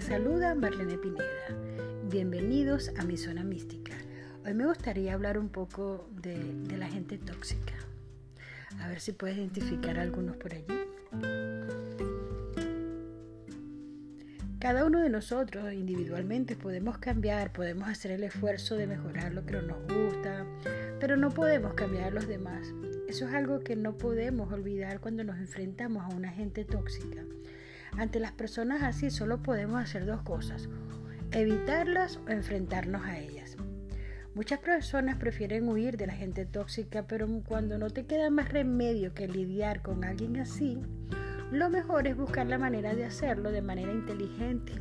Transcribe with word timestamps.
Saluda 0.00 0.54
Marlene 0.54 0.98
Pineda. 0.98 1.24
Bienvenidos 2.10 2.90
a 2.98 3.04
mi 3.04 3.16
zona 3.16 3.42
mística. 3.42 3.92
Hoy 4.44 4.52
me 4.52 4.66
gustaría 4.66 5.14
hablar 5.14 5.38
un 5.38 5.48
poco 5.48 6.06
de, 6.20 6.76
la 6.76 6.86
gente 6.86 7.16
tóxica. 7.16 7.72
A 8.80 8.88
ver 8.88 9.00
si 9.00 9.12
puedes 9.12 9.38
identificar 9.38 9.98
algunos 9.98 10.36
por 10.36 10.52
allí. 10.52 10.66
Cada 14.58 14.84
uno 14.84 15.00
de 15.00 15.08
nosotros 15.08 15.72
individualmente 15.72 16.56
podemos 16.56 16.98
cambiar, 16.98 17.52
podemos 17.52 17.88
hacer 17.88 18.10
el 18.10 18.24
esfuerzo 18.24 18.76
de 18.76 18.86
mejorar 18.86 19.32
lo 19.32 19.46
que 19.46 19.54
no 19.54 19.62
nos 19.62 19.82
gusta, 19.84 20.44
pero 21.00 21.16
no 21.16 21.30
podemos 21.30 21.72
cambiar 21.72 22.04
a 22.04 22.10
los 22.10 22.28
demás. 22.28 22.68
Eso 23.08 23.26
es 23.26 23.34
algo 23.34 23.60
que 23.60 23.76
no 23.76 23.96
podemos 23.96 24.52
olvidar 24.52 25.00
cuando 25.00 25.24
nos 25.24 25.38
enfrentamos 25.38 26.04
a 26.04 26.14
una 26.14 26.30
gente 26.30 26.66
tóxica. 26.66 27.22
Ante 27.98 28.20
las 28.20 28.32
personas 28.32 28.82
así 28.82 29.10
solo 29.10 29.42
podemos 29.42 29.80
hacer 29.80 30.04
dos 30.04 30.20
cosas, 30.22 30.68
evitarlas 31.32 32.18
o 32.26 32.30
enfrentarnos 32.30 33.02
a 33.04 33.18
ellas. 33.18 33.56
Muchas 34.34 34.58
personas 34.58 35.16
prefieren 35.16 35.66
huir 35.66 35.96
de 35.96 36.06
la 36.06 36.12
gente 36.12 36.44
tóxica, 36.44 37.06
pero 37.06 37.26
cuando 37.46 37.78
no 37.78 37.88
te 37.88 38.04
queda 38.04 38.28
más 38.28 38.50
remedio 38.50 39.14
que 39.14 39.26
lidiar 39.26 39.80
con 39.80 40.04
alguien 40.04 40.36
así, 40.36 40.78
lo 41.50 41.70
mejor 41.70 42.06
es 42.06 42.18
buscar 42.18 42.46
la 42.46 42.58
manera 42.58 42.94
de 42.94 43.06
hacerlo 43.06 43.50
de 43.50 43.62
manera 43.62 43.92
inteligente, 43.92 44.72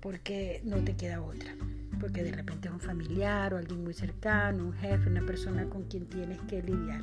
porque 0.00 0.60
no 0.62 0.76
te 0.84 0.94
queda 0.94 1.22
otra, 1.22 1.54
porque 1.98 2.22
de 2.22 2.32
repente 2.32 2.68
es 2.68 2.74
un 2.74 2.80
familiar 2.80 3.54
o 3.54 3.56
alguien 3.56 3.82
muy 3.82 3.94
cercano, 3.94 4.62
un 4.62 4.72
jefe, 4.74 5.08
una 5.08 5.24
persona 5.24 5.64
con 5.64 5.84
quien 5.84 6.04
tienes 6.04 6.38
que 6.42 6.62
lidiar. 6.62 7.00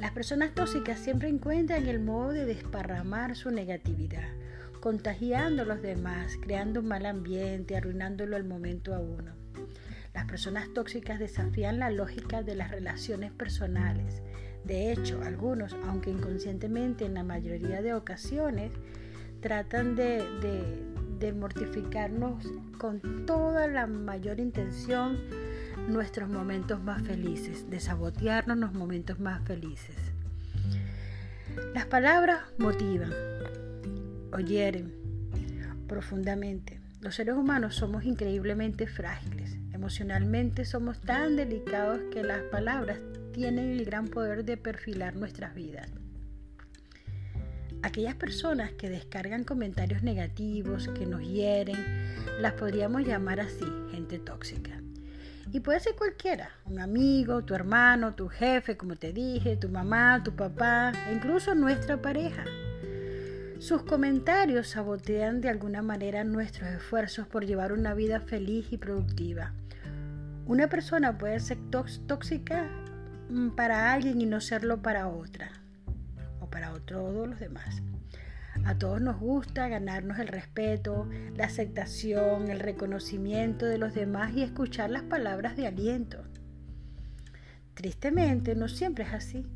Las 0.00 0.12
personas 0.12 0.54
tóxicas 0.54 0.98
siempre 0.98 1.28
encuentran 1.28 1.86
el 1.86 2.00
modo 2.00 2.32
de 2.32 2.46
desparramar 2.46 3.36
su 3.36 3.50
negatividad, 3.50 4.28
contagiando 4.80 5.62
a 5.62 5.66
los 5.66 5.82
demás, 5.82 6.38
creando 6.40 6.80
un 6.80 6.88
mal 6.88 7.06
ambiente, 7.06 7.76
arruinándolo 7.76 8.36
al 8.36 8.44
momento 8.44 8.94
a 8.94 9.00
uno. 9.00 9.32
Las 10.14 10.24
personas 10.24 10.72
tóxicas 10.74 11.18
desafían 11.18 11.78
la 11.78 11.90
lógica 11.90 12.42
de 12.42 12.56
las 12.56 12.70
relaciones 12.70 13.30
personales, 13.30 14.22
de 14.64 14.92
hecho, 14.92 15.20
algunos, 15.22 15.74
aunque 15.86 16.10
inconscientemente 16.10 17.04
en 17.06 17.14
la 17.14 17.24
mayoría 17.24 17.82
de 17.82 17.94
ocasiones, 17.94 18.70
tratan 19.40 19.96
de, 19.96 21.32
mortificarnos 21.34 22.44
con 22.78 23.26
toda 23.26 23.66
la 23.68 23.86
mayor 23.86 24.40
intención 24.40 25.18
nuestros 25.88 26.28
momentos 26.28 26.82
más 26.82 27.02
felices, 27.02 27.68
de 27.70 27.80
sabotearnos 27.80 28.58
los 28.58 28.72
momentos 28.72 29.18
más 29.20 29.42
felices. 29.44 29.96
Las 31.74 31.86
palabras 31.86 32.40
motivan 32.58 33.12
o 34.32 34.38
hieren 34.38 34.94
profundamente. 35.88 36.80
Los 37.00 37.16
seres 37.16 37.34
humanos 37.34 37.74
somos 37.74 38.04
increíblemente 38.04 38.86
frágiles. 38.86 39.56
Emocionalmente 39.72 40.64
somos 40.64 41.00
tan 41.00 41.36
delicados 41.36 42.00
que 42.12 42.22
las 42.22 42.42
palabras 42.44 42.98
tienen 43.32 43.70
el 43.70 43.84
gran 43.84 44.08
poder 44.08 44.44
de 44.44 44.56
perfilar 44.56 45.16
nuestras 45.16 45.54
vidas. 45.54 45.88
Aquellas 47.82 48.14
personas 48.14 48.72
que 48.72 48.90
descargan 48.90 49.44
comentarios 49.44 50.02
negativos, 50.02 50.88
que 50.88 51.06
nos 51.06 51.22
hieren, 51.22 51.78
las 52.40 52.52
podríamos 52.52 53.06
llamar 53.06 53.40
así, 53.40 53.64
gente 53.90 54.18
tóxica. 54.18 54.82
Y 55.52 55.60
puede 55.60 55.80
ser 55.80 55.96
cualquiera, 55.96 56.50
un 56.66 56.78
amigo, 56.78 57.42
tu 57.42 57.54
hermano, 57.54 58.14
tu 58.14 58.28
jefe, 58.28 58.76
como 58.76 58.96
te 58.96 59.12
dije, 59.12 59.56
tu 59.56 59.68
mamá, 59.68 60.22
tu 60.22 60.34
papá, 60.36 60.92
e 61.08 61.14
incluso 61.14 61.54
nuestra 61.54 62.00
pareja. 62.00 62.44
Sus 63.58 63.82
comentarios 63.82 64.68
sabotean 64.68 65.40
de 65.40 65.48
alguna 65.48 65.82
manera 65.82 66.24
nuestros 66.24 66.70
esfuerzos 66.70 67.26
por 67.26 67.44
llevar 67.44 67.72
una 67.72 67.94
vida 67.94 68.20
feliz 68.20 68.72
y 68.72 68.78
productiva. 68.78 69.52
Una 70.46 70.68
persona 70.68 71.18
puede 71.18 71.40
ser 71.40 71.58
tóxica 72.06 72.68
Mm, 73.30 73.50
para 73.50 73.92
alguien 73.92 74.20
y 74.20 74.26
no 74.26 74.40
serlo 74.40 74.82
para 74.82 75.06
otra 75.06 75.52
o 76.40 76.50
para 76.50 76.72
todos 76.80 77.28
los 77.28 77.38
demás. 77.38 77.80
A 78.64 78.78
todos 78.78 79.00
nos 79.00 79.18
gusta 79.18 79.68
ganarnos 79.68 80.18
el 80.18 80.28
respeto, 80.28 81.08
la 81.36 81.46
aceptación, 81.46 82.50
el 82.50 82.60
reconocimiento 82.60 83.66
de 83.66 83.78
los 83.78 83.94
demás 83.94 84.32
y 84.34 84.42
escuchar 84.42 84.90
las 84.90 85.02
palabras 85.02 85.56
de 85.56 85.66
aliento. 85.66 86.22
Tristemente, 87.74 88.54
no 88.54 88.68
siempre 88.68 89.04
es 89.04 89.12
así. 89.12 89.46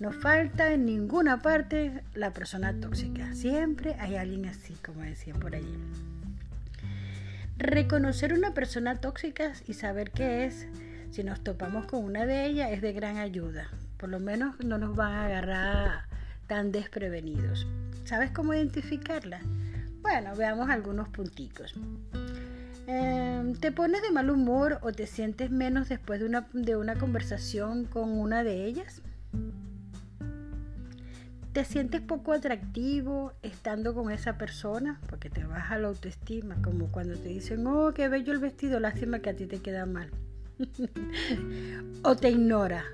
No 0.00 0.12
falta 0.12 0.72
en 0.72 0.86
ninguna 0.86 1.42
parte 1.42 2.02
la 2.14 2.32
persona 2.32 2.78
tóxica. 2.78 3.34
Siempre 3.34 3.96
hay 3.98 4.16
alguien 4.16 4.46
así, 4.46 4.74
como 4.74 5.02
decían 5.02 5.40
por 5.40 5.54
allí. 5.54 5.74
Reconocer 7.56 8.32
una 8.32 8.54
persona 8.54 8.96
tóxica 9.00 9.52
y 9.66 9.74
saber 9.74 10.12
qué 10.12 10.44
es 10.44 10.68
si 11.10 11.24
nos 11.24 11.42
topamos 11.42 11.86
con 11.86 12.04
una 12.04 12.26
de 12.26 12.46
ellas 12.46 12.70
es 12.70 12.82
de 12.82 12.92
gran 12.92 13.16
ayuda. 13.16 13.68
Por 13.96 14.08
lo 14.08 14.20
menos 14.20 14.62
no 14.64 14.78
nos 14.78 14.94
van 14.94 15.12
a 15.12 15.24
agarrar 15.24 16.04
tan 16.46 16.70
desprevenidos. 16.70 17.66
¿Sabes 18.08 18.30
cómo 18.30 18.54
identificarla? 18.54 19.42
Bueno, 20.00 20.34
veamos 20.34 20.70
algunos 20.70 21.10
punticos. 21.10 21.74
Em, 22.86 23.52
¿Te 23.52 23.70
pones 23.70 24.00
de 24.00 24.10
mal 24.10 24.30
humor 24.30 24.78
o 24.80 24.92
te 24.92 25.06
sientes 25.06 25.50
menos 25.50 25.90
después 25.90 26.18
de 26.18 26.24
una, 26.24 26.48
de 26.54 26.74
una 26.76 26.94
conversación 26.94 27.84
con 27.84 28.18
una 28.18 28.44
de 28.44 28.64
ellas? 28.64 29.02
¿Te 31.52 31.66
sientes 31.66 32.00
poco 32.00 32.32
atractivo 32.32 33.34
estando 33.42 33.92
con 33.92 34.10
esa 34.10 34.38
persona? 34.38 34.98
Porque 35.10 35.28
te 35.28 35.44
baja 35.44 35.76
la 35.76 35.88
autoestima, 35.88 36.56
como 36.62 36.90
cuando 36.90 37.14
te 37.14 37.28
dicen, 37.28 37.66
oh, 37.66 37.92
qué 37.92 38.08
bello 38.08 38.32
el 38.32 38.38
vestido, 38.38 38.80
lástima 38.80 39.18
que 39.18 39.28
a 39.28 39.36
ti 39.36 39.44
te 39.44 39.58
queda 39.60 39.84
mal. 39.84 40.10
o 42.04 42.16
te 42.16 42.30
ignora. 42.30 42.86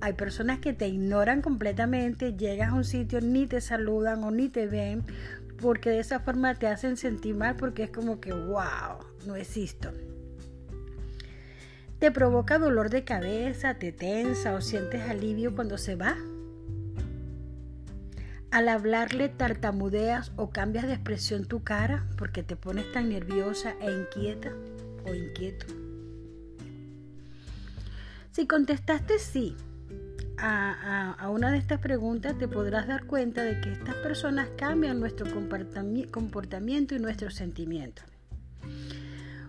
Hay 0.00 0.12
personas 0.12 0.58
que 0.58 0.72
te 0.72 0.88
ignoran 0.88 1.40
completamente, 1.42 2.34
llegas 2.36 2.70
a 2.70 2.74
un 2.74 2.84
sitio, 2.84 3.20
ni 3.20 3.46
te 3.46 3.60
saludan 3.60 4.22
o 4.24 4.30
ni 4.30 4.48
te 4.48 4.66
ven, 4.66 5.02
porque 5.60 5.90
de 5.90 6.00
esa 6.00 6.20
forma 6.20 6.54
te 6.54 6.66
hacen 6.66 6.96
sentir 6.96 7.34
mal 7.34 7.56
porque 7.56 7.84
es 7.84 7.90
como 7.90 8.20
que, 8.20 8.32
wow, 8.32 8.98
no 9.26 9.36
existo. 9.36 9.92
¿Te 11.98 12.10
provoca 12.10 12.58
dolor 12.58 12.90
de 12.90 13.04
cabeza, 13.04 13.74
te 13.74 13.92
tensa 13.92 14.54
o 14.54 14.60
sientes 14.60 15.08
alivio 15.08 15.54
cuando 15.54 15.78
se 15.78 15.96
va? 15.96 16.16
Al 18.50 18.68
hablarle 18.68 19.30
tartamudeas 19.30 20.32
o 20.36 20.50
cambias 20.50 20.86
de 20.86 20.94
expresión 20.94 21.46
tu 21.46 21.64
cara 21.64 22.06
porque 22.18 22.42
te 22.42 22.56
pones 22.56 22.92
tan 22.92 23.08
nerviosa 23.08 23.74
e 23.80 23.90
inquieta 23.90 24.52
o 25.06 25.14
inquieto. 25.14 25.66
Si 28.32 28.46
contestaste 28.46 29.18
sí 29.18 29.56
a, 30.46 31.28
una 31.30 31.50
de 31.50 31.58
estas 31.58 31.80
preguntas, 31.80 32.36
te 32.38 32.48
podrás 32.48 32.86
dar 32.86 33.04
cuenta 33.06 33.42
de 33.42 33.60
que 33.60 33.72
estas 33.72 33.94
personas 33.96 34.48
cambian 34.56 35.00
nuestro 35.00 35.26
comportamiento 35.32 36.94
y 36.94 36.98
nuestros 36.98 37.34
sentimientos. 37.34 38.04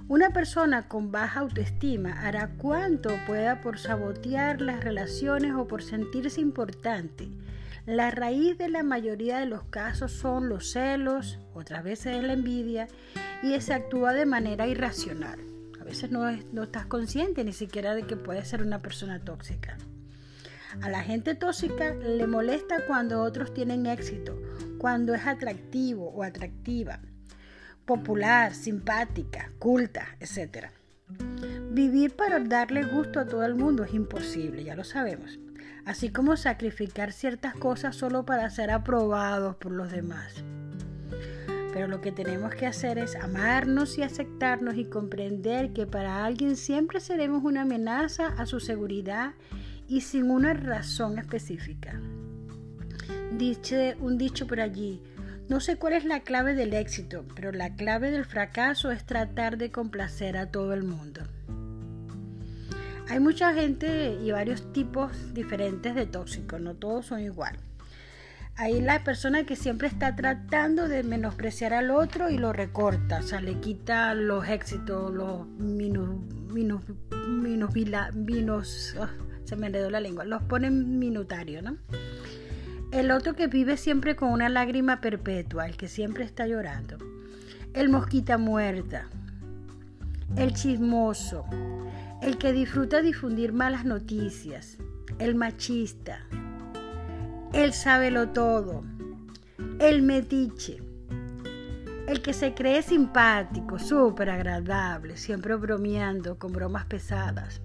Una 0.08 0.30
persona 0.30 0.88
con 0.88 1.12
baja 1.12 1.40
autoestima 1.42 2.22
hará 2.22 2.52
cuanto 2.58 3.10
pueda 3.26 3.62
por 3.62 3.80
sabotear 3.80 4.62
las 4.62 4.84
relaciones 4.84 5.54
o 5.54 5.68
por 5.68 5.82
sentirse 5.82 6.42
importante. 6.42 7.28
La 7.86 8.12
raíz 8.12 8.58
de 8.58 8.70
la 8.70 8.84
mayoría 8.84 9.40
de 9.40 9.48
los 9.48 9.64
casos 9.64 10.12
son 10.12 10.48
los 10.48 10.72
celos, 10.72 11.40
otras 11.54 11.84
veces 11.84 12.24
la 12.24 12.34
envidia, 12.34 12.88
y 13.44 13.60
se 13.62 13.74
actúa 13.74 14.14
de 14.14 14.26
manera 14.26 14.68
irracional. 14.68 15.40
A 15.82 15.84
veces 15.84 16.12
no, 16.12 16.32
no 16.52 16.64
estás 16.64 16.86
consciente 16.86 17.44
ni 17.44 17.54
siquiera 17.54 17.96
de 17.96 18.04
que 18.04 18.16
puedes 18.16 18.48
ser 18.48 18.62
una 18.62 18.82
persona 18.82 19.20
tóxica. 19.20 19.78
A 20.82 20.90
la 20.90 21.02
gente 21.02 21.36
tóxica 21.36 21.94
le 21.94 22.28
molesta 22.28 22.86
cuando 22.88 23.22
otros 23.22 23.54
tienen 23.54 23.86
éxito, 23.86 24.40
cuando 24.78 25.14
es 25.14 25.26
atractivo 25.26 26.10
o 26.10 26.24
atractiva, 26.24 27.00
popular, 27.86 28.54
simpática, 28.54 29.52
culta, 29.60 30.16
etc. 30.20 30.68
Vivir 31.72 32.16
para 32.16 32.40
darle 32.40 32.84
gusto 32.84 33.20
a 33.20 33.26
todo 33.26 33.46
el 33.46 33.56
mundo 33.56 33.84
es 33.84 33.94
imposible, 33.94 34.64
ya 34.64 34.76
lo 34.76 34.84
sabemos. 34.84 35.40
Así 35.86 36.10
como 36.10 36.36
sacrificar 36.36 37.12
ciertas 37.12 37.54
cosas 37.54 37.96
solo 37.96 38.26
para 38.26 38.50
ser 38.50 38.72
aprobados 38.72 39.56
por 39.58 39.72
los 39.72 39.92
demás. 39.92 40.44
Pero 41.74 41.88
lo 41.88 42.02
que 42.02 42.12
tenemos 42.12 42.56
que 42.56 42.66
hacer 42.66 42.98
es 42.98 43.16
amarnos 43.16 43.98
y 43.98 44.02
aceptarnos 44.02 44.78
y 44.78 44.86
comprender 44.86 45.74
que 45.74 45.86
para 45.86 46.24
alguien 46.26 46.56
siempre 46.56 47.02
seremos 47.02 47.44
una 47.44 47.64
amenaza 47.64 48.28
a 48.28 48.46
su 48.46 48.60
seguridad 48.60 49.34
y 49.88 50.02
sin 50.02 50.32
una 50.32 50.54
razón 50.54 51.18
específica. 51.20 52.00
Dice 53.38 53.98
un 54.00 54.18
dicho 54.18 54.48
por 54.48 54.60
allí, 54.60 55.02
no 55.48 55.60
sé 55.60 55.78
cuál 55.78 55.94
es 55.94 56.06
la 56.06 56.22
clave 56.22 56.56
del 56.56 56.74
éxito, 56.74 57.26
pero 57.36 57.52
la 57.52 57.76
clave 57.76 58.10
del 58.10 58.26
fracaso 58.26 58.92
es 58.92 59.06
tratar 59.06 59.58
de 59.58 59.72
complacer 59.72 60.38
a 60.38 60.50
todo 60.50 60.74
el 60.74 60.84
mundo. 60.84 61.22
Hay 63.10 63.20
mucha 63.20 63.54
gente 63.54 64.18
y 64.24 64.32
varios 64.32 64.74
tipos 64.74 65.34
diferentes 65.34 65.94
de 65.94 66.08
tóxicos, 66.08 66.60
no 66.60 66.74
todos 66.74 67.06
son 67.06 67.20
igual. 67.20 67.58
Hay 68.58 68.82
la 68.82 69.04
persona 69.04 69.46
que 69.46 69.56
siempre 69.56 69.88
está 69.88 70.16
tratando 70.16 70.88
de 70.88 71.04
menospreciar 71.04 71.74
al 71.74 71.92
otro 71.92 72.30
y 72.30 72.38
lo 72.38 72.54
recorta, 72.54 73.20
o 73.20 73.22
sea, 73.22 73.42
le 73.42 73.60
quita 73.60 74.16
los 74.16 74.48
éxitos, 74.48 75.14
los 75.14 75.46
minus, 75.46 76.22
minus, 76.52 76.82
minus, 78.14 78.96
ah, 79.00 79.12
se 79.46 79.56
me 79.56 79.68
enredó 79.68 79.90
la 79.90 80.00
lengua, 80.00 80.26
los 80.26 80.44
pone 80.44 80.68
en 80.68 81.00
minutario, 81.00 81.62
¿no? 81.62 81.78
El 82.92 83.12
otro 83.12 83.36
que 83.36 83.48
vive 83.48 83.78
siempre 83.78 84.16
con 84.16 84.30
una 84.30 84.50
lágrima 84.50 85.02
perpetua, 85.02 85.66
el 85.66 85.78
que 85.78 85.88
siempre 85.88 86.24
está 86.24 86.48
llorando. 86.48 86.98
El 87.74 87.90
mosquita 87.90 88.38
muerta, 88.38 89.08
el 90.38 90.54
chismoso, 90.54 91.46
el 92.22 92.38
que 92.38 92.54
disfruta 92.54 93.02
difundir 93.02 93.54
malas 93.54 93.86
noticias, 93.86 94.78
el 95.20 95.36
machista, 95.36 96.26
el 97.54 97.74
sábelo 97.74 98.30
todo, 98.30 98.84
el 99.80 100.02
metiche, 100.02 100.82
el 102.08 102.22
que 102.22 102.34
se 102.34 102.54
cree 102.54 102.82
simpático, 102.82 103.80
súper 103.80 104.30
agradable, 104.30 105.18
siempre 105.18 105.56
bromeando 105.56 106.38
con 106.38 106.54
bromas 106.54 106.86
pesadas. 106.86 107.62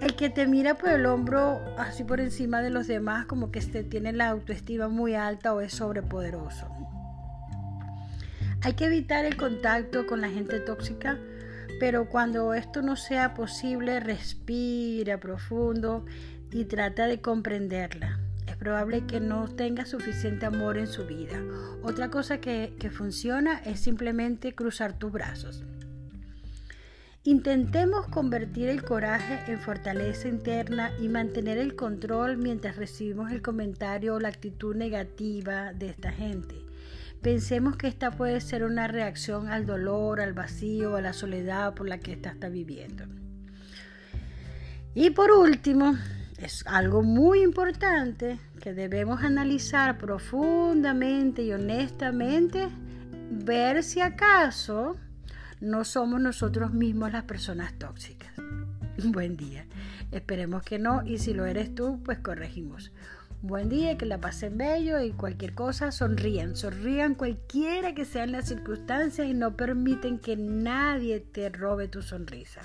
El 0.00 0.14
que 0.16 0.30
te 0.30 0.46
mira 0.46 0.74
por 0.74 0.90
el 0.90 1.06
hombro 1.06 1.60
así 1.78 2.04
por 2.04 2.20
encima 2.20 2.62
de 2.62 2.70
los 2.70 2.86
demás 2.86 3.26
como 3.26 3.50
que 3.50 3.58
este 3.58 3.82
tiene 3.82 4.12
la 4.12 4.28
autoestima 4.28 4.88
muy 4.88 5.14
alta 5.14 5.54
o 5.54 5.60
es 5.60 5.72
sobrepoderoso. 5.72 6.68
Hay 8.62 8.74
que 8.74 8.86
evitar 8.86 9.24
el 9.24 9.36
contacto 9.36 10.06
con 10.06 10.20
la 10.20 10.28
gente 10.28 10.60
tóxica, 10.60 11.18
pero 11.78 12.08
cuando 12.08 12.54
esto 12.54 12.82
no 12.82 12.96
sea 12.96 13.34
posible, 13.34 14.00
respira 14.00 15.18
profundo 15.18 16.04
y 16.50 16.64
trata 16.64 17.06
de 17.06 17.20
comprenderla 17.20 18.18
es 18.46 18.56
probable 18.56 19.06
que 19.06 19.20
no 19.20 19.48
tenga 19.48 19.84
suficiente 19.84 20.46
amor 20.46 20.78
en 20.78 20.86
su 20.86 21.04
vida. 21.04 21.42
Otra 21.82 22.10
cosa 22.10 22.38
que, 22.38 22.74
que 22.78 22.90
funciona 22.90 23.58
es 23.64 23.80
simplemente 23.80 24.54
cruzar 24.54 24.98
tus 24.98 25.12
brazos. 25.12 25.62
Intentemos 27.26 28.06
convertir 28.06 28.68
el 28.68 28.84
coraje 28.84 29.50
en 29.50 29.58
fortaleza 29.58 30.28
interna 30.28 30.92
y 31.00 31.08
mantener 31.08 31.58
el 31.58 31.74
control 31.74 32.36
mientras 32.36 32.76
recibimos 32.76 33.32
el 33.32 33.42
comentario 33.42 34.14
o 34.14 34.20
la 34.20 34.28
actitud 34.28 34.76
negativa 34.76 35.72
de 35.72 35.88
esta 35.88 36.12
gente. 36.12 36.54
Pensemos 37.22 37.76
que 37.76 37.88
esta 37.88 38.12
puede 38.12 38.40
ser 38.40 38.62
una 38.62 38.86
reacción 38.86 39.48
al 39.48 39.66
dolor, 39.66 40.20
al 40.20 40.34
vacío, 40.34 40.94
a 40.94 41.00
la 41.00 41.12
soledad 41.12 41.74
por 41.74 41.88
la 41.88 41.98
que 41.98 42.12
ésta 42.12 42.30
está 42.30 42.48
viviendo. 42.48 43.06
Y 44.94 45.10
por 45.10 45.32
último, 45.32 45.96
es 46.38 46.64
algo 46.68 47.02
muy 47.02 47.42
importante 47.42 48.38
que 48.60 48.72
debemos 48.72 49.24
analizar 49.24 49.98
profundamente 49.98 51.42
y 51.42 51.52
honestamente, 51.52 52.68
ver 53.32 53.82
si 53.82 54.00
acaso 54.00 54.96
no 55.60 55.84
somos 55.84 56.20
nosotros 56.20 56.72
mismos 56.72 57.12
las 57.12 57.24
personas 57.24 57.78
tóxicas. 57.78 58.32
Buen 59.04 59.36
día. 59.36 59.66
Esperemos 60.12 60.62
que 60.62 60.78
no 60.78 61.02
y 61.04 61.18
si 61.18 61.34
lo 61.34 61.46
eres 61.46 61.74
tú, 61.74 62.02
pues 62.04 62.18
corregimos. 62.18 62.92
Buen 63.42 63.68
día, 63.68 63.98
que 63.98 64.06
la 64.06 64.20
pasen 64.20 64.56
bello 64.56 65.00
y 65.00 65.12
cualquier 65.12 65.54
cosa, 65.54 65.92
sonrían, 65.92 66.56
sonrían 66.56 67.14
cualquiera 67.14 67.94
que 67.94 68.04
sean 68.04 68.32
las 68.32 68.48
circunstancias 68.48 69.28
y 69.28 69.34
no 69.34 69.56
permiten 69.56 70.18
que 70.18 70.36
nadie 70.36 71.20
te 71.20 71.48
robe 71.50 71.86
tu 71.86 72.02
sonrisa. 72.02 72.62